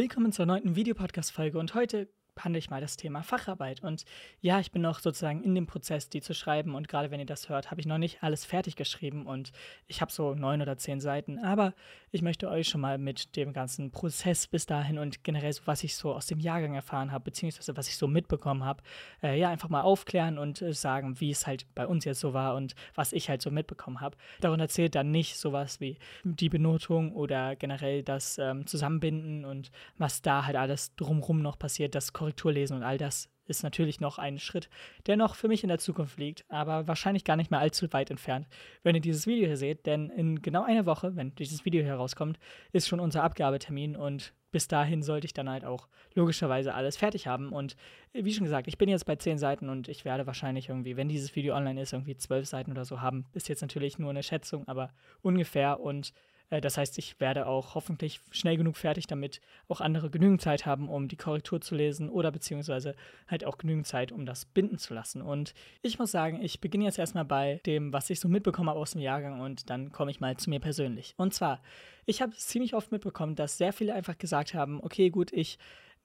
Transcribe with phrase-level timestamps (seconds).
[0.00, 2.08] Willkommen zur neunten Videopodcast-Folge und heute
[2.40, 3.82] behandle ich mal das Thema Facharbeit.
[3.82, 4.06] Und
[4.40, 6.74] ja, ich bin noch sozusagen in dem Prozess, die zu schreiben.
[6.74, 9.52] Und gerade wenn ihr das hört, habe ich noch nicht alles fertig geschrieben und
[9.88, 11.38] ich habe so neun oder zehn Seiten.
[11.38, 11.74] Aber
[12.12, 15.84] ich möchte euch schon mal mit dem ganzen Prozess bis dahin und generell so, was
[15.84, 18.82] ich so aus dem Jahrgang erfahren habe, beziehungsweise was ich so mitbekommen habe,
[19.22, 22.32] äh, ja, einfach mal aufklären und äh, sagen, wie es halt bei uns jetzt so
[22.32, 24.16] war und was ich halt so mitbekommen habe.
[24.40, 30.22] Darunter zählt dann nicht sowas wie die Benotung oder generell das ähm, Zusammenbinden und was
[30.22, 34.00] da halt alles drumrum noch passiert, das Korrigieren Korrektur lesen und all das ist natürlich
[34.00, 34.68] noch ein Schritt,
[35.06, 38.10] der noch für mich in der Zukunft liegt, aber wahrscheinlich gar nicht mehr allzu weit
[38.10, 38.46] entfernt,
[38.84, 41.94] wenn ihr dieses Video hier seht, denn in genau einer Woche, wenn dieses Video hier
[41.94, 42.38] rauskommt,
[42.72, 47.26] ist schon unser Abgabetermin und bis dahin sollte ich dann halt auch logischerweise alles fertig
[47.26, 47.50] haben.
[47.50, 47.76] Und
[48.12, 51.08] wie schon gesagt, ich bin jetzt bei zehn Seiten und ich werde wahrscheinlich irgendwie, wenn
[51.08, 53.26] dieses Video online ist, irgendwie zwölf Seiten oder so haben.
[53.32, 55.78] Ist jetzt natürlich nur eine Schätzung, aber ungefähr.
[55.78, 56.12] Und
[56.50, 60.88] das heißt, ich werde auch hoffentlich schnell genug fertig, damit auch andere genügend Zeit haben,
[60.88, 62.96] um die Korrektur zu lesen oder beziehungsweise
[63.28, 65.22] halt auch genügend Zeit, um das binden zu lassen.
[65.22, 68.80] Und ich muss sagen, ich beginne jetzt erstmal bei dem, was ich so mitbekommen habe
[68.80, 71.14] aus dem Jahrgang und dann komme ich mal zu mir persönlich.
[71.16, 71.60] Und zwar,
[72.04, 75.58] ich habe ziemlich oft mitbekommen, dass sehr viele einfach gesagt haben, okay, gut, ich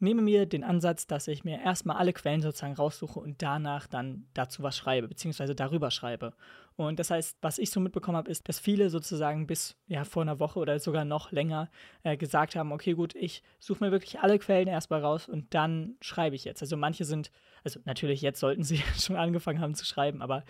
[0.05, 4.25] nehme mir den Ansatz, dass ich mir erstmal alle Quellen sozusagen raussuche und danach dann
[4.33, 6.33] dazu was schreibe, beziehungsweise darüber schreibe.
[6.77, 10.21] Und das heißt, was ich so mitbekommen habe, ist, dass viele sozusagen bis ja vor
[10.21, 11.69] einer Woche oder sogar noch länger
[12.03, 15.95] äh, gesagt haben, okay, gut, ich suche mir wirklich alle Quellen erstmal raus und dann
[16.01, 16.61] schreibe ich jetzt.
[16.61, 17.31] Also manche sind,
[17.63, 20.43] also natürlich jetzt sollten sie schon angefangen haben zu schreiben, aber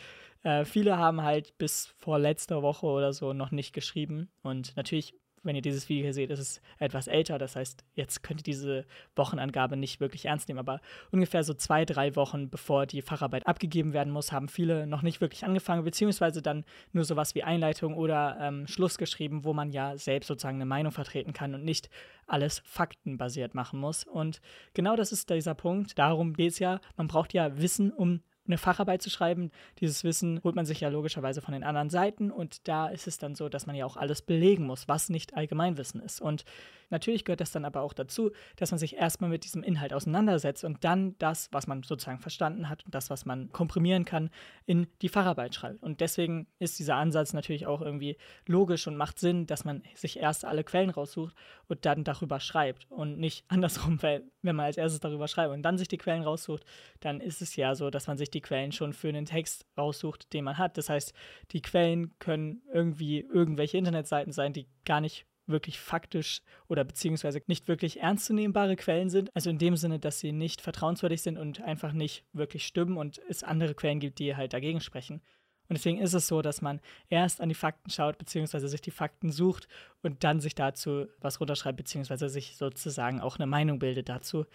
[0.44, 4.30] äh, viele haben halt bis vor letzter Woche oder so noch nicht geschrieben.
[4.42, 5.16] Und natürlich
[5.46, 7.38] wenn ihr dieses Video hier seht, ist es etwas älter.
[7.38, 10.60] Das heißt, jetzt könnt ihr diese Wochenangabe nicht wirklich ernst nehmen.
[10.60, 15.02] Aber ungefähr so zwei, drei Wochen bevor die Facharbeit abgegeben werden muss, haben viele noch
[15.02, 19.72] nicht wirklich angefangen, beziehungsweise dann nur sowas wie Einleitung oder ähm, Schluss geschrieben, wo man
[19.72, 21.90] ja selbst sozusagen eine Meinung vertreten kann und nicht
[22.28, 24.04] alles faktenbasiert machen muss.
[24.04, 24.42] Und
[24.74, 25.98] genau das ist dieser Punkt.
[25.98, 26.80] Darum geht es ja.
[26.98, 29.52] Man braucht ja Wissen, um eine Facharbeit zu schreiben.
[29.80, 33.18] Dieses Wissen holt man sich ja logischerweise von den anderen Seiten und da ist es
[33.18, 36.22] dann so, dass man ja auch alles belegen muss, was nicht Allgemeinwissen ist.
[36.22, 36.46] Und
[36.90, 40.64] natürlich gehört das dann aber auch dazu, dass man sich erstmal mit diesem Inhalt auseinandersetzt
[40.64, 44.30] und dann das, was man sozusagen verstanden hat und das, was man komprimieren kann,
[44.66, 45.82] in die Facharbeit schreibt.
[45.84, 50.20] Und deswegen ist dieser Ansatz natürlich auch irgendwie logisch und macht Sinn, dass man sich
[50.20, 51.36] erst alle Quellen raussucht
[51.68, 55.64] und dann darüber schreibt und nicht andersrum, weil wenn man als erstes darüber schreibt und
[55.64, 56.64] dann sich die Quellen raussucht,
[57.00, 60.32] dann ist es ja so, dass man sich die Quellen schon für einen Text raussucht,
[60.34, 60.78] den man hat.
[60.78, 61.14] Das heißt,
[61.52, 67.68] die Quellen können irgendwie irgendwelche Internetseiten sein, die gar nicht wirklich faktisch oder beziehungsweise nicht
[67.68, 69.36] wirklich ernstzunehmbare Quellen sind.
[69.36, 73.22] Also in dem Sinne, dass sie nicht vertrauenswürdig sind und einfach nicht wirklich stimmen und
[73.30, 75.22] es andere Quellen gibt, die halt dagegen sprechen.
[75.68, 76.80] Und deswegen ist es so, dass man
[77.10, 79.68] erst an die Fakten schaut, beziehungsweise sich die Fakten sucht
[80.04, 84.46] und dann sich dazu was runterschreibt, beziehungsweise sich sozusagen auch eine Meinung bildet dazu.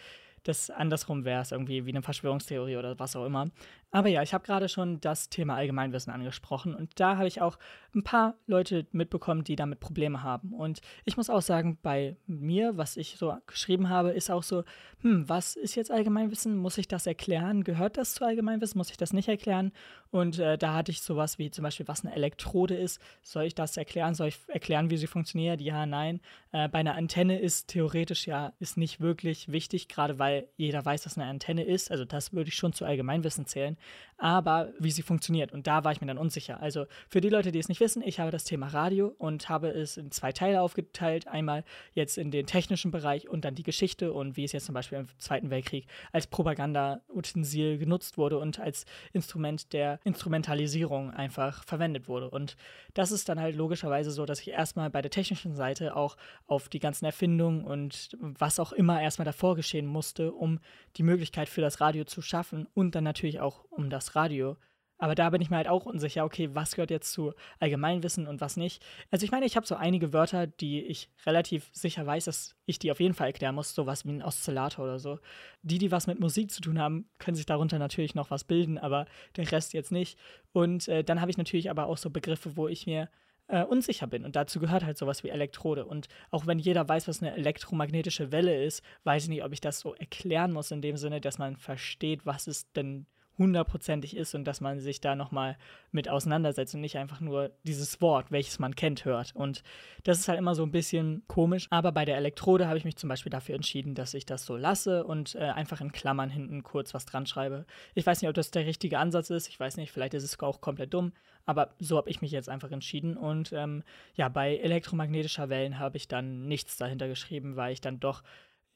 [0.44, 3.50] Das andersrum wäre es irgendwie wie eine Verschwörungstheorie oder was auch immer.
[3.92, 7.58] Aber ja, ich habe gerade schon das Thema Allgemeinwissen angesprochen und da habe ich auch
[7.94, 10.54] ein paar Leute mitbekommen, die damit Probleme haben.
[10.54, 14.64] Und ich muss auch sagen, bei mir, was ich so geschrieben habe, ist auch so,
[15.02, 16.56] hm, was ist jetzt Allgemeinwissen?
[16.56, 17.64] Muss ich das erklären?
[17.64, 18.78] Gehört das zu Allgemeinwissen?
[18.78, 19.72] Muss ich das nicht erklären?
[20.10, 23.00] Und äh, da hatte ich sowas wie zum Beispiel, was eine Elektrode ist.
[23.22, 24.14] Soll ich das erklären?
[24.14, 25.60] Soll ich erklären, wie sie funktioniert?
[25.60, 26.20] Ja, nein.
[26.52, 30.84] Äh, bei einer Antenne ist theoretisch ja, ist nicht wirklich wichtig, gerade weil weil jeder
[30.84, 31.90] weiß, was eine Antenne ist.
[31.90, 33.76] Also das würde ich schon zu Allgemeinwissen zählen.
[34.18, 35.52] Aber wie sie funktioniert.
[35.52, 36.60] Und da war ich mir dann unsicher.
[36.60, 39.68] Also für die Leute, die es nicht wissen, ich habe das Thema Radio und habe
[39.68, 41.26] es in zwei Teile aufgeteilt.
[41.26, 41.64] Einmal
[41.94, 44.98] jetzt in den technischen Bereich und dann die Geschichte und wie es jetzt zum Beispiel
[44.98, 52.28] im Zweiten Weltkrieg als Propaganda-Utensil genutzt wurde und als Instrument der Instrumentalisierung einfach verwendet wurde.
[52.28, 52.56] Und
[52.92, 56.16] das ist dann halt logischerweise so, dass ich erstmal bei der technischen Seite auch
[56.46, 60.58] auf die ganzen Erfindungen und was auch immer erstmal davor geschehen musste, um
[60.96, 64.56] die Möglichkeit für das Radio zu schaffen und dann natürlich auch um das Radio.
[65.00, 68.42] Aber da bin ich mir halt auch unsicher, okay, was gehört jetzt zu Allgemeinwissen und
[68.42, 68.84] was nicht.
[69.10, 72.78] Also ich meine, ich habe so einige Wörter, die ich relativ sicher weiß, dass ich
[72.78, 75.18] die auf jeden Fall erklären muss, sowas wie ein Oszillator oder so.
[75.62, 78.76] Die, die was mit Musik zu tun haben, können sich darunter natürlich noch was bilden,
[78.76, 79.06] aber
[79.36, 80.18] der Rest jetzt nicht.
[80.52, 83.08] Und äh, dann habe ich natürlich aber auch so Begriffe, wo ich mir
[83.46, 84.26] äh, unsicher bin.
[84.26, 85.86] Und dazu gehört halt sowas wie Elektrode.
[85.86, 89.62] Und auch wenn jeder weiß, was eine elektromagnetische Welle ist, weiß ich nicht, ob ich
[89.62, 93.06] das so erklären muss in dem Sinne, dass man versteht, was es denn
[93.40, 95.56] hundertprozentig ist und dass man sich da nochmal
[95.90, 99.34] mit auseinandersetzt und nicht einfach nur dieses Wort, welches man kennt, hört.
[99.34, 99.64] Und
[100.04, 101.66] das ist halt immer so ein bisschen komisch.
[101.70, 104.56] Aber bei der Elektrode habe ich mich zum Beispiel dafür entschieden, dass ich das so
[104.56, 107.64] lasse und äh, einfach in Klammern hinten kurz was dran schreibe.
[107.94, 109.48] Ich weiß nicht, ob das der richtige Ansatz ist.
[109.48, 111.12] Ich weiß nicht, vielleicht ist es auch komplett dumm.
[111.46, 113.16] Aber so habe ich mich jetzt einfach entschieden.
[113.16, 113.82] Und ähm,
[114.14, 118.22] ja, bei elektromagnetischer Wellen habe ich dann nichts dahinter geschrieben, weil ich dann doch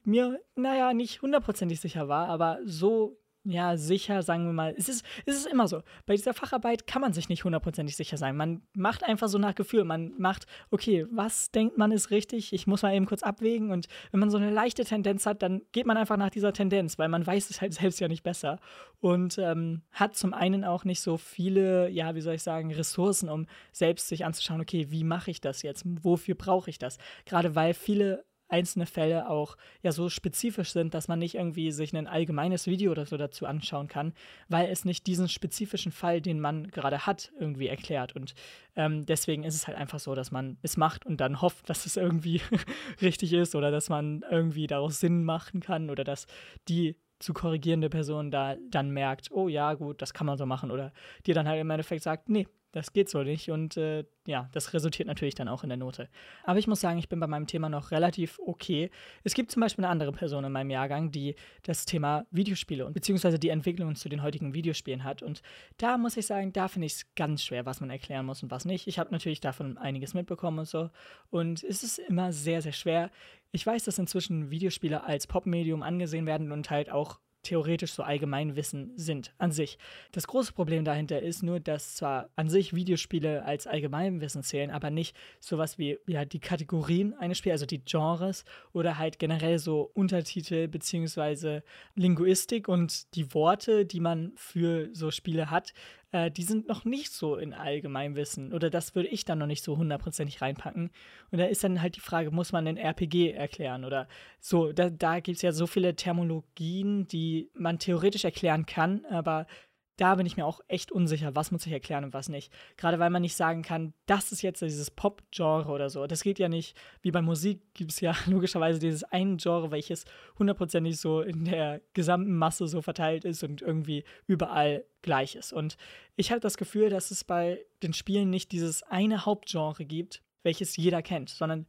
[0.05, 4.75] mir, naja, nicht hundertprozentig sicher war, aber so ja, sicher, sagen wir mal.
[4.77, 5.83] Es ist, es ist immer so.
[6.07, 8.37] Bei dieser Facharbeit kann man sich nicht hundertprozentig sicher sein.
[8.37, 9.85] Man macht einfach so nach Gefühl.
[9.85, 12.55] Man macht, okay, was denkt man ist richtig?
[12.55, 13.71] Ich muss mal eben kurz abwägen.
[13.71, 16.99] Und wenn man so eine leichte Tendenz hat, dann geht man einfach nach dieser Tendenz,
[16.99, 18.59] weil man weiß es halt selbst ja nicht besser.
[19.01, 23.29] Und ähm, hat zum einen auch nicht so viele, ja, wie soll ich sagen, Ressourcen,
[23.29, 25.85] um selbst sich anzuschauen, okay, wie mache ich das jetzt?
[25.85, 26.97] Wofür brauche ich das?
[27.27, 31.95] Gerade weil viele einzelne Fälle auch ja so spezifisch sind, dass man nicht irgendwie sich
[31.95, 34.13] ein allgemeines Video oder so dazu anschauen kann,
[34.49, 38.15] weil es nicht diesen spezifischen Fall, den man gerade hat, irgendwie erklärt.
[38.15, 38.35] Und
[38.77, 41.87] ähm, deswegen ist es halt einfach so, dass man es macht und dann hofft, dass
[41.87, 42.41] es irgendwie
[43.03, 46.27] richtig ist oder dass man irgendwie daraus Sinn machen kann oder dass
[46.69, 50.71] die zu korrigierende Person da dann merkt, oh ja, gut, das kann man so machen
[50.71, 50.93] oder
[51.27, 54.75] dir dann halt im Endeffekt sagt, nee, das geht so nicht und äh, ja, das
[54.75, 56.09] resultiert natürlich dann auch in der Note.
[56.43, 58.91] Aber ich muss sagen, ich bin bei meinem Thema noch relativ okay.
[59.23, 62.93] Es gibt zum Beispiel eine andere Person in meinem Jahrgang, die das Thema Videospiele und
[62.93, 65.23] beziehungsweise die Entwicklung zu den heutigen Videospielen hat.
[65.23, 65.41] Und
[65.77, 68.51] da muss ich sagen, da finde ich es ganz schwer, was man erklären muss und
[68.51, 68.89] was nicht.
[68.89, 70.91] Ich habe natürlich davon einiges mitbekommen und so.
[71.31, 73.11] Und es ist immer sehr, sehr schwer.
[73.53, 78.93] Ich weiß, dass inzwischen Videospiele als Popmedium angesehen werden und halt auch theoretisch so Allgemeinwissen
[78.97, 79.79] sind an sich.
[80.13, 84.91] Das große Problem dahinter ist nur, dass zwar an sich Videospiele als Allgemeinwissen zählen, aber
[84.91, 89.91] nicht sowas wie ja, die Kategorien eines Spiels, also die Genres oder halt generell so
[89.95, 91.63] Untertitel beziehungsweise
[91.95, 95.73] Linguistik und die Worte, die man für so Spiele hat,
[96.15, 99.65] äh, die sind noch nicht so in Allgemeinwissen oder das würde ich dann noch nicht
[99.65, 100.91] so hundertprozentig reinpacken.
[101.33, 104.07] Und da ist dann halt die Frage, muss man ein RPG erklären oder
[104.39, 109.49] so, da, da gibt es ja so viele Terminologien, die man theoretisch erklären kann, aber
[109.97, 112.53] da bin ich mir auch echt unsicher, was muss ich erklären und was nicht.
[112.77, 116.07] Gerade weil man nicht sagen kann, das ist jetzt dieses Pop-Genre oder so.
[116.07, 120.05] Das geht ja nicht, wie bei Musik gibt es ja logischerweise dieses eine Genre, welches
[120.39, 125.53] hundertprozentig so in der gesamten Masse so verteilt ist und irgendwie überall gleich ist.
[125.53, 125.77] Und
[126.17, 130.77] ich habe das Gefühl, dass es bei den Spielen nicht dieses eine Hauptgenre gibt, welches
[130.77, 131.67] jeder kennt, sondern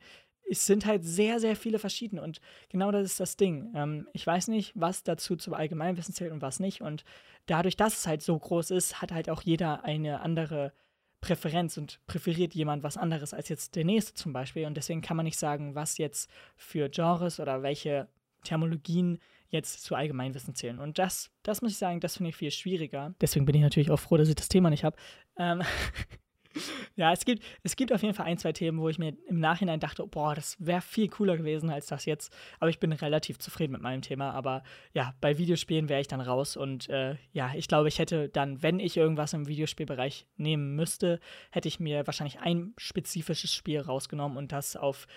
[0.49, 2.39] es sind halt sehr, sehr viele verschiedene und
[2.69, 3.71] genau das ist das Ding.
[3.75, 7.03] Ähm, ich weiß nicht, was dazu zum Allgemeinwissen zählt und was nicht und
[7.45, 10.73] dadurch, dass es halt so groß ist, hat halt auch jeder eine andere
[11.21, 15.17] Präferenz und präferiert jemand was anderes als jetzt der nächste zum Beispiel und deswegen kann
[15.17, 18.07] man nicht sagen, was jetzt für Genres oder welche
[18.43, 19.19] Terminologien
[19.49, 20.79] jetzt zu Allgemeinwissen zählen.
[20.79, 23.15] Und das, das muss ich sagen, das finde ich viel schwieriger.
[23.21, 24.97] Deswegen bin ich natürlich auch froh, dass ich das Thema nicht habe.
[25.37, 25.63] Ähm
[26.95, 29.39] ja, es gibt, es gibt auf jeden Fall ein, zwei Themen, wo ich mir im
[29.39, 32.35] Nachhinein dachte, boah, das wäre viel cooler gewesen als das jetzt.
[32.59, 34.31] Aber ich bin relativ zufrieden mit meinem Thema.
[34.31, 34.63] Aber
[34.93, 36.57] ja, bei Videospielen wäre ich dann raus.
[36.57, 41.19] Und äh, ja, ich glaube, ich hätte dann, wenn ich irgendwas im Videospielbereich nehmen müsste,
[41.51, 45.07] hätte ich mir wahrscheinlich ein spezifisches Spiel rausgenommen und das auf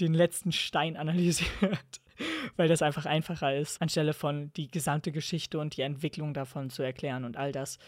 [0.00, 2.00] den letzten Stein analysiert.
[2.56, 6.82] Weil das einfach einfacher ist, anstelle von die gesamte Geschichte und die Entwicklung davon zu
[6.82, 7.78] erklären und all das.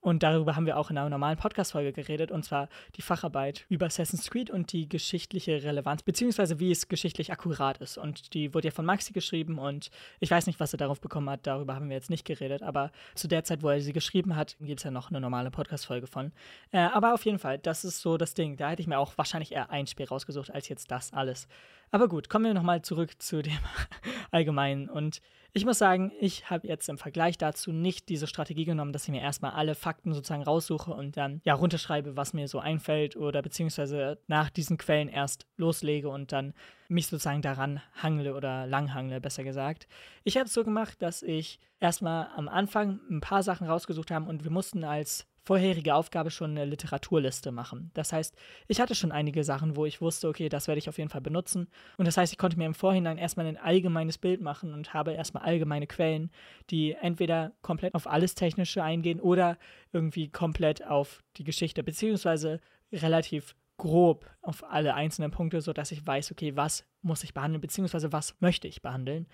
[0.00, 3.86] Und darüber haben wir auch in einer normalen Podcast-Folge geredet, und zwar die Facharbeit über
[3.86, 7.98] Assassin's Creed und die geschichtliche Relevanz, beziehungsweise wie es geschichtlich akkurat ist.
[7.98, 11.28] Und die wurde ja von Maxi geschrieben und ich weiß nicht, was er darauf bekommen
[11.28, 14.36] hat, darüber haben wir jetzt nicht geredet, aber zu der Zeit, wo er sie geschrieben
[14.36, 16.32] hat, gibt es ja noch eine normale Podcast-Folge von.
[16.70, 18.56] Äh, aber auf jeden Fall, das ist so das Ding.
[18.56, 21.48] Da hätte ich mir auch wahrscheinlich eher ein Spiel rausgesucht, als jetzt das alles.
[21.90, 23.58] Aber gut, kommen wir nochmal zurück zu dem
[24.30, 24.88] Allgemeinen.
[24.88, 25.20] Und
[25.54, 29.10] ich muss sagen, ich habe jetzt im Vergleich dazu nicht diese Strategie genommen, dass ich
[29.10, 33.40] mir erstmal alle Fakten sozusagen raussuche und dann ja runterschreibe, was mir so einfällt oder
[33.40, 36.52] beziehungsweise nach diesen Quellen erst loslege und dann
[36.88, 39.88] mich sozusagen daran hangle oder langhangle, besser gesagt.
[40.24, 44.28] Ich habe es so gemacht, dass ich erstmal am Anfang ein paar Sachen rausgesucht habe
[44.28, 47.90] und wir mussten als vorherige Aufgabe schon eine Literaturliste machen.
[47.94, 48.36] Das heißt,
[48.66, 51.22] ich hatte schon einige Sachen, wo ich wusste, okay, das werde ich auf jeden Fall
[51.22, 51.68] benutzen.
[51.96, 55.12] Und das heißt, ich konnte mir im Vorhinein erstmal ein allgemeines Bild machen und habe
[55.12, 56.30] erstmal allgemeine Quellen,
[56.68, 59.56] die entweder komplett auf alles Technische eingehen oder
[59.90, 62.60] irgendwie komplett auf die Geschichte, beziehungsweise
[62.92, 68.12] relativ grob auf alle einzelnen Punkte, sodass ich weiß, okay, was muss ich behandeln, beziehungsweise
[68.12, 69.26] was möchte ich behandeln.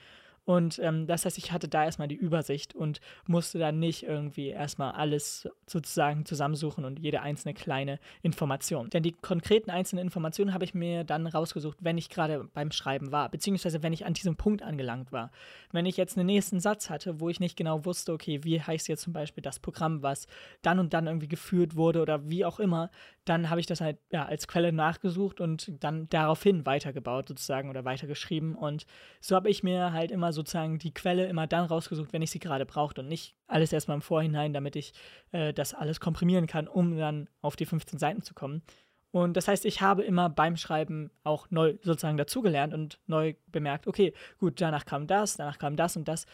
[0.44, 4.48] Und ähm, das heißt, ich hatte da erstmal die Übersicht und musste dann nicht irgendwie
[4.48, 8.90] erstmal alles sozusagen zusammensuchen und jede einzelne kleine Information.
[8.90, 13.10] Denn die konkreten einzelnen Informationen habe ich mir dann rausgesucht, wenn ich gerade beim Schreiben
[13.10, 15.30] war, beziehungsweise wenn ich an diesem Punkt angelangt war.
[15.72, 18.88] Wenn ich jetzt einen nächsten Satz hatte, wo ich nicht genau wusste, okay, wie heißt
[18.88, 20.26] jetzt zum Beispiel das Programm, was
[20.60, 22.90] dann und dann irgendwie geführt wurde oder wie auch immer,
[23.24, 27.84] dann habe ich das halt ja, als Quelle nachgesucht und dann daraufhin weitergebaut sozusagen oder
[27.86, 28.54] weitergeschrieben.
[28.54, 28.84] Und
[29.20, 32.38] so habe ich mir halt immer sozusagen die Quelle immer dann rausgesucht, wenn ich sie
[32.38, 34.92] gerade brauchte und nicht alles erstmal im Vorhinein, damit ich
[35.32, 38.62] äh, das alles komprimieren kann, um dann auf die 15 Seiten zu kommen.
[39.14, 43.86] Und das heißt, ich habe immer beim Schreiben auch neu sozusagen dazugelernt und neu bemerkt,
[43.86, 46.26] okay, gut, danach kam das, danach kam das und das.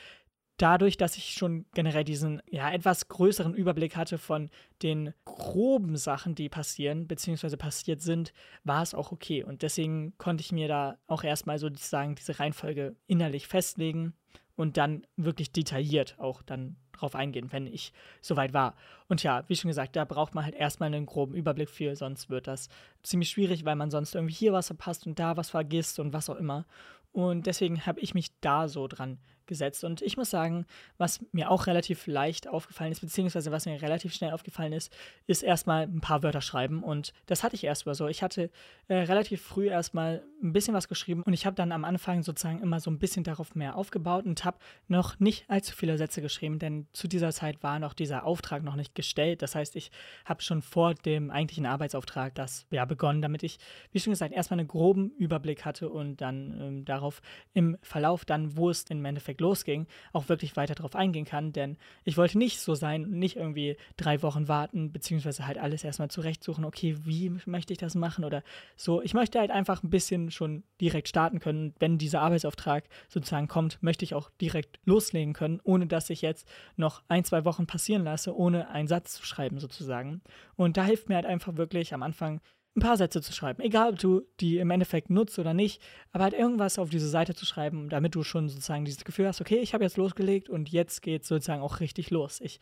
[0.61, 4.51] Dadurch, dass ich schon generell diesen ja etwas größeren Überblick hatte von
[4.83, 7.57] den groben Sachen, die passieren bzw.
[7.57, 9.43] passiert sind, war es auch okay.
[9.43, 14.13] Und deswegen konnte ich mir da auch erstmal sozusagen diese Reihenfolge innerlich festlegen
[14.55, 18.75] und dann wirklich detailliert auch dann drauf eingehen, wenn ich soweit war.
[19.09, 22.29] Und ja, wie schon gesagt, da braucht man halt erstmal einen groben Überblick für, sonst
[22.29, 22.69] wird das
[23.03, 26.29] ziemlich schwierig, weil man sonst irgendwie hier was verpasst und da was vergisst und was
[26.29, 26.67] auch immer.
[27.13, 29.19] Und deswegen habe ich mich da so dran
[29.51, 29.85] gesetzt.
[29.85, 30.65] Und ich muss sagen,
[30.97, 34.91] was mir auch relativ leicht aufgefallen ist, beziehungsweise was mir relativ schnell aufgefallen ist,
[35.27, 36.83] ist erstmal ein paar Wörter schreiben.
[36.83, 38.09] Und das hatte ich erstmal so.
[38.09, 38.51] Ich hatte
[38.89, 42.63] äh, relativ früh erstmal ein bisschen was geschrieben und ich habe dann am Anfang sozusagen
[42.63, 46.59] immer so ein bisschen darauf mehr aufgebaut und habe noch nicht allzu viele Sätze geschrieben,
[46.59, 49.43] denn zu dieser Zeit war noch dieser Auftrag noch nicht gestellt.
[49.43, 49.91] Das heißt, ich
[50.25, 53.59] habe schon vor dem eigentlichen Arbeitsauftrag das ja begonnen, damit ich,
[53.93, 57.21] wie schon gesagt, erstmal einen groben Überblick hatte und dann ähm, darauf
[57.53, 61.53] im Verlauf dann, wo es im Endeffekt losging, auch wirklich weiter darauf eingehen kann.
[61.53, 66.11] Denn ich wollte nicht so sein, nicht irgendwie drei Wochen warten, beziehungsweise halt alles erstmal
[66.11, 68.43] zurechtsuchen, okay, wie möchte ich das machen oder
[68.77, 69.03] so.
[69.03, 71.75] Ich möchte halt einfach ein bisschen schon direkt starten können.
[71.79, 76.49] Wenn dieser Arbeitsauftrag sozusagen kommt, möchte ich auch direkt loslegen können, ohne dass ich jetzt
[76.77, 80.21] noch ein, zwei Wochen passieren lasse, ohne einen Satz zu schreiben sozusagen.
[80.57, 82.41] Und da hilft mir halt einfach wirklich am Anfang
[82.77, 83.63] ein paar Sätze zu schreiben.
[83.63, 87.35] Egal, ob du die im Endeffekt nutzt oder nicht, aber halt irgendwas auf diese Seite
[87.35, 90.69] zu schreiben, damit du schon sozusagen dieses Gefühl hast, okay, ich habe jetzt losgelegt und
[90.69, 92.41] jetzt geht es sozusagen auch richtig los.
[92.41, 92.61] Ich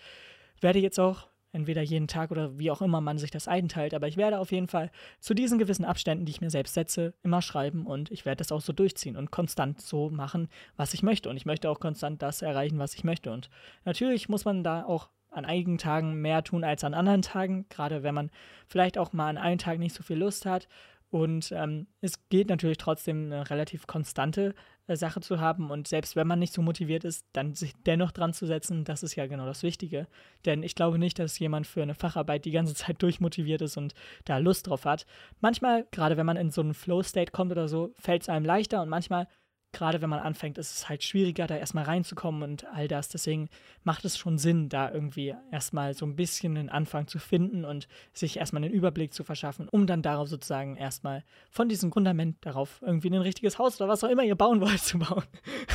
[0.60, 4.08] werde jetzt auch entweder jeden Tag oder wie auch immer man sich das einteilt, aber
[4.08, 7.42] ich werde auf jeden Fall zu diesen gewissen Abständen, die ich mir selbst setze, immer
[7.42, 11.30] schreiben und ich werde das auch so durchziehen und konstant so machen, was ich möchte
[11.30, 13.48] und ich möchte auch konstant das erreichen, was ich möchte und
[13.84, 18.02] natürlich muss man da auch an einigen Tagen mehr tun als an anderen Tagen, gerade
[18.02, 18.30] wenn man
[18.66, 20.68] vielleicht auch mal an einem Tag nicht so viel Lust hat.
[21.10, 24.54] Und ähm, es geht natürlich trotzdem eine relativ konstante
[24.88, 25.70] äh, Sache zu haben.
[25.70, 29.02] Und selbst wenn man nicht so motiviert ist, dann sich dennoch dran zu setzen, das
[29.02, 30.06] ist ja genau das Wichtige.
[30.44, 33.94] Denn ich glaube nicht, dass jemand für eine Facharbeit die ganze Zeit durchmotiviert ist und
[34.26, 35.06] da Lust drauf hat.
[35.40, 38.82] Manchmal, gerade wenn man in so einen Flow-State kommt oder so, fällt es einem leichter
[38.82, 39.28] und manchmal
[39.72, 43.08] gerade wenn man anfängt, ist es halt schwieriger, da erstmal reinzukommen und all das.
[43.08, 43.48] Deswegen
[43.84, 47.86] macht es schon Sinn, da irgendwie erstmal so ein bisschen einen Anfang zu finden und
[48.12, 52.80] sich erstmal einen Überblick zu verschaffen, um dann darauf sozusagen erstmal von diesem Fundament darauf
[52.80, 55.24] irgendwie ein richtiges Haus oder was auch immer ihr bauen wollt zu bauen.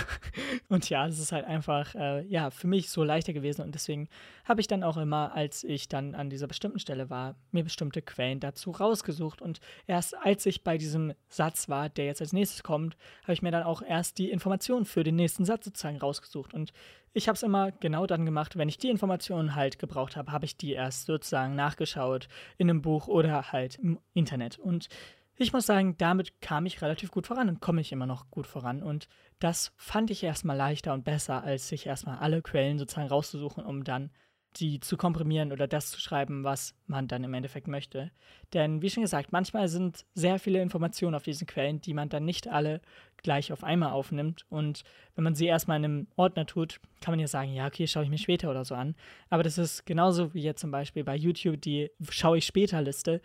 [0.70, 4.10] und ja, es ist halt einfach, äh, ja, für mich so leichter gewesen und deswegen
[4.44, 8.02] habe ich dann auch immer, als ich dann an dieser bestimmten Stelle war, mir bestimmte
[8.02, 12.64] Quellen dazu rausgesucht und erst als ich bei diesem Satz war, der jetzt als nächstes
[12.64, 16.54] kommt, habe ich mir dann auch erst die Informationen für den nächsten Satz sozusagen rausgesucht.
[16.54, 16.74] Und
[17.14, 20.46] ich habe es immer genau dann gemacht, wenn ich die Informationen halt gebraucht habe, habe
[20.46, 24.58] ich die erst sozusagen nachgeschaut in einem Buch oder halt im Internet.
[24.60, 24.90] Und
[25.36, 28.48] ich muss sagen, damit kam ich relativ gut voran und komme ich immer noch gut
[28.48, 28.84] voran.
[28.84, 29.08] Und
[29.40, 33.84] das fand ich erstmal leichter und besser, als sich erstmal alle Quellen sozusagen rauszusuchen, um
[33.84, 34.12] dann
[34.58, 38.12] die zu komprimieren oder das zu schreiben, was man dann im Endeffekt möchte.
[38.54, 42.26] Denn wie schon gesagt, manchmal sind sehr viele Informationen auf diesen Quellen, die man dann
[42.26, 42.82] nicht alle
[43.24, 44.46] gleich auf einmal aufnimmt.
[44.50, 44.84] Und
[45.16, 48.04] wenn man sie erstmal in einem Ordner tut, kann man ja sagen, ja, okay, schaue
[48.04, 48.96] ich mir später oder so an.
[49.30, 53.22] Aber das ist genauso wie jetzt zum Beispiel bei YouTube die Schaue ich später Liste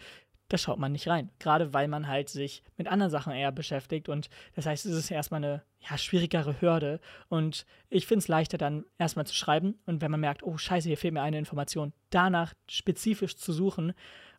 [0.49, 1.31] da schaut man nicht rein.
[1.39, 5.11] Gerade weil man halt sich mit anderen Sachen eher beschäftigt und das heißt, es ist
[5.11, 10.01] erstmal eine ja, schwierigere Hürde und ich finde es leichter dann erstmal zu schreiben und
[10.01, 13.93] wenn man merkt, oh scheiße, hier fehlt mir eine Information, danach spezifisch zu suchen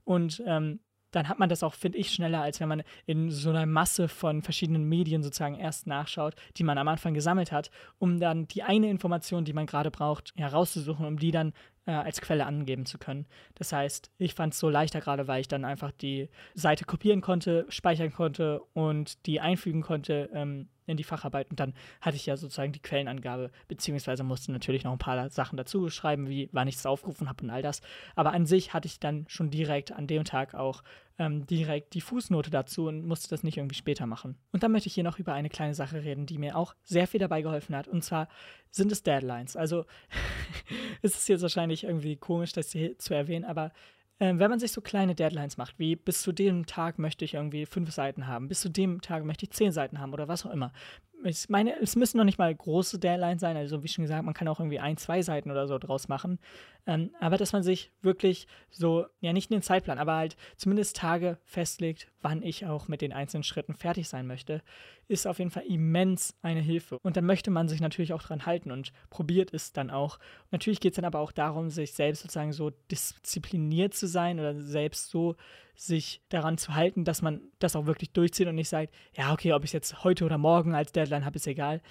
[0.04, 0.80] und ähm,
[1.12, 4.08] dann hat man das auch, finde ich, schneller, als wenn man in so einer Masse
[4.08, 8.64] von verschiedenen Medien sozusagen erst nachschaut, die man am Anfang gesammelt hat, um dann die
[8.64, 11.54] eine Information, die man gerade braucht, herauszusuchen, um die dann
[11.86, 13.26] äh, als Quelle angeben zu können.
[13.56, 17.22] Das heißt, ich fand es so leichter gerade, weil ich dann einfach die Seite kopieren
[17.22, 21.50] konnte, speichern konnte und die einfügen konnte ähm, in die Facharbeit.
[21.50, 25.58] Und dann hatte ich ja sozusagen die Quellenangabe, beziehungsweise musste natürlich noch ein paar Sachen
[25.58, 27.82] dazu schreiben, wie wann ich es aufgerufen habe und all das.
[28.16, 30.84] Aber an sich hatte ich dann schon direkt an dem Tag auch
[31.20, 34.38] ähm, direkt die Fußnote dazu und musste das nicht irgendwie später machen.
[34.52, 37.08] Und dann möchte ich hier noch über eine kleine Sache reden, die mir auch sehr
[37.08, 37.88] viel dabei geholfen hat.
[37.88, 38.30] Und zwar
[38.72, 39.56] sind es Deadlines.
[39.56, 39.86] Also
[41.02, 43.72] es ist jetzt wahrscheinlich irgendwie komisch, das hier zu erwähnen, aber
[44.20, 47.34] äh, wenn man sich so kleine Deadlines macht, wie bis zu dem Tag möchte ich
[47.34, 50.46] irgendwie fünf Seiten haben, bis zu dem Tag möchte ich zehn Seiten haben oder was
[50.46, 50.72] auch immer,
[51.24, 53.58] ich meine, es müssen noch nicht mal große Deadlines sein.
[53.58, 56.40] Also, wie schon gesagt, man kann auch irgendwie ein, zwei Seiten oder so draus machen.
[56.88, 61.38] Ähm, aber dass man sich wirklich so, ja, nicht einen Zeitplan, aber halt zumindest Tage
[61.44, 64.62] festlegt, wann ich auch mit den einzelnen Schritten fertig sein möchte,
[65.08, 66.98] ist auf jeden Fall immens eine Hilfe.
[67.02, 70.20] Und dann möchte man sich natürlich auch dran halten und probiert es dann auch.
[70.52, 74.56] natürlich geht es dann aber auch darum, sich selbst sozusagen so diszipliniert zu sein oder
[74.56, 75.36] selbst so
[75.80, 79.54] sich daran zu halten, dass man das auch wirklich durchzieht und nicht sagt, ja, okay,
[79.54, 81.82] ob ich es jetzt heute oder morgen als Deadline habe, ist egal.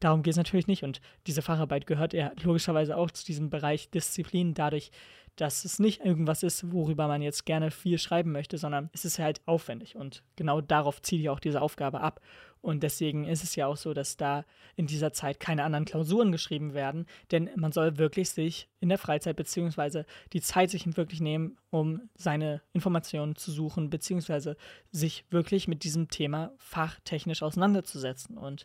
[0.00, 0.82] Darum geht es natürlich nicht.
[0.82, 4.90] Und diese Facharbeit gehört ja logischerweise auch zu diesem Bereich Disziplin, dadurch,
[5.36, 9.18] dass es nicht irgendwas ist, worüber man jetzt gerne viel schreiben möchte, sondern es ist
[9.18, 9.96] halt aufwendig.
[9.96, 12.20] Und genau darauf zieht ja auch diese Aufgabe ab.
[12.60, 16.32] Und deswegen ist es ja auch so, dass da in dieser Zeit keine anderen Klausuren
[16.32, 21.20] geschrieben werden, denn man soll wirklich sich in der Freizeit beziehungsweise die Zeit sich wirklich
[21.20, 24.56] nehmen, um seine Informationen zu suchen, beziehungsweise
[24.90, 28.38] sich wirklich mit diesem Thema fachtechnisch auseinanderzusetzen.
[28.38, 28.64] Und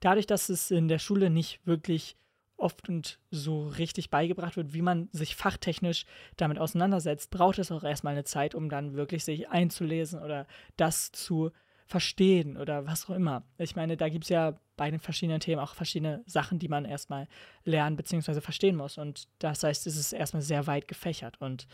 [0.00, 2.18] dadurch, dass es in der Schule nicht wirklich
[2.60, 6.04] oft und so richtig beigebracht wird, wie man sich fachtechnisch
[6.36, 11.12] damit auseinandersetzt, braucht es auch erstmal eine Zeit, um dann wirklich sich einzulesen oder das
[11.12, 11.50] zu
[11.86, 13.42] verstehen oder was auch immer.
[13.58, 16.84] Ich meine, da gibt es ja bei den verschiedenen Themen auch verschiedene Sachen, die man
[16.84, 17.26] erstmal
[17.64, 18.40] lernen bzw.
[18.40, 18.96] verstehen muss.
[18.96, 21.40] Und das heißt, es ist erstmal sehr weit gefächert.
[21.40, 21.66] Und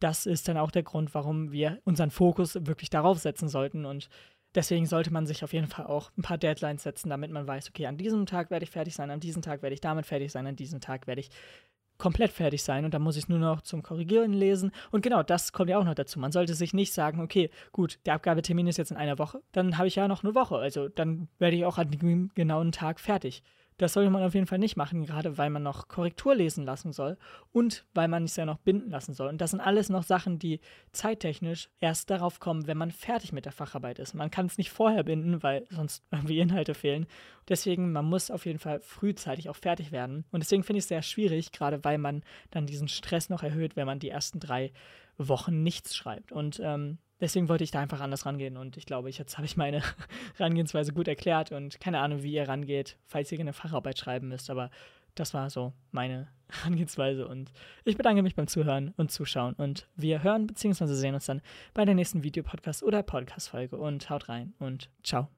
[0.00, 4.10] das ist dann auch der Grund, warum wir unseren Fokus wirklich darauf setzen sollten und
[4.54, 7.70] Deswegen sollte man sich auf jeden Fall auch ein paar Deadlines setzen, damit man weiß,
[7.70, 10.30] okay, an diesem Tag werde ich fertig sein, an diesem Tag werde ich damit fertig
[10.30, 11.30] sein, an diesem Tag werde ich
[11.98, 14.72] komplett fertig sein und dann muss ich nur noch zum Korrigieren lesen.
[14.90, 16.18] Und genau, das kommt ja auch noch dazu.
[16.18, 19.78] Man sollte sich nicht sagen, okay, gut, der Abgabetermin ist jetzt in einer Woche, dann
[19.78, 20.56] habe ich ja noch eine Woche.
[20.56, 23.42] Also dann werde ich auch an dem genauen Tag fertig.
[23.76, 26.92] Das sollte man auf jeden Fall nicht machen, gerade weil man noch Korrektur lesen lassen
[26.92, 27.16] soll
[27.52, 29.28] und weil man es ja noch binden lassen soll.
[29.28, 30.60] Und das sind alles noch Sachen, die
[30.92, 34.14] zeittechnisch erst darauf kommen, wenn man fertig mit der Facharbeit ist.
[34.14, 37.06] Man kann es nicht vorher binden, weil sonst irgendwie Inhalte fehlen.
[37.48, 40.24] Deswegen, man muss auf jeden Fall frühzeitig auch fertig werden.
[40.30, 43.76] Und deswegen finde ich es sehr schwierig, gerade weil man dann diesen Stress noch erhöht,
[43.76, 44.72] wenn man die ersten drei
[45.18, 46.32] Wochen nichts schreibt.
[46.32, 49.46] Und ähm, deswegen wollte ich da einfach anders rangehen und ich glaube, ich, jetzt habe
[49.46, 49.82] ich meine
[50.36, 54.50] Herangehensweise gut erklärt und keine Ahnung, wie ihr rangeht, falls ihr eine Facharbeit schreiben müsst,
[54.50, 54.70] aber
[55.14, 57.52] das war so meine Herangehensweise und
[57.84, 60.86] ich bedanke mich beim Zuhören und Zuschauen und wir hören bzw.
[60.86, 65.28] sehen uns dann bei der nächsten Videopodcast oder Podcast-Folge und haut rein und ciao.